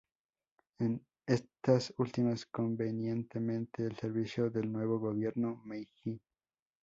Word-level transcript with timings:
Estas 1.27 1.93
últimas 1.99 2.47
convenientemente 2.47 3.83
al 3.85 3.95
servicio 3.97 4.49
del 4.49 4.71
nuevo 4.71 4.97
gobierno 4.97 5.61
Meiji. 5.63 6.19